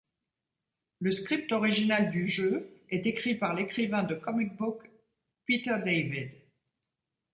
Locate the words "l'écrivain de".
3.53-4.15